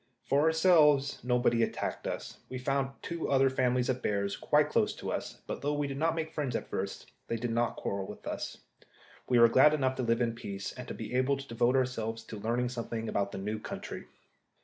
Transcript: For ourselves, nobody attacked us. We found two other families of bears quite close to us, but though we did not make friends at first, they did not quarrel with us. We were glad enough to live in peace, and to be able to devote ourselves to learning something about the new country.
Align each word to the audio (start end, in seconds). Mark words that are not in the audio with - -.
For 0.23 0.41
ourselves, 0.41 1.19
nobody 1.23 1.61
attacked 1.61 2.07
us. 2.07 2.39
We 2.49 2.57
found 2.57 2.89
two 3.03 3.29
other 3.29 3.51
families 3.51 3.87
of 3.87 4.01
bears 4.01 4.35
quite 4.35 4.69
close 4.69 4.95
to 4.95 5.11
us, 5.11 5.41
but 5.45 5.61
though 5.61 5.75
we 5.75 5.85
did 5.85 5.97
not 5.99 6.15
make 6.15 6.31
friends 6.33 6.55
at 6.55 6.67
first, 6.71 7.11
they 7.27 7.35
did 7.35 7.51
not 7.51 7.75
quarrel 7.75 8.07
with 8.07 8.25
us. 8.25 8.57
We 9.29 9.37
were 9.37 9.47
glad 9.47 9.75
enough 9.75 9.95
to 9.97 10.01
live 10.01 10.19
in 10.21 10.33
peace, 10.33 10.71
and 10.73 10.87
to 10.87 10.95
be 10.95 11.13
able 11.13 11.37
to 11.37 11.47
devote 11.47 11.75
ourselves 11.75 12.23
to 12.23 12.39
learning 12.39 12.69
something 12.69 13.07
about 13.09 13.31
the 13.31 13.37
new 13.37 13.59
country. 13.59 14.05